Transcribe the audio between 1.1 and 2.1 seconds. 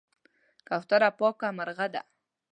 پاکه مرغه ده.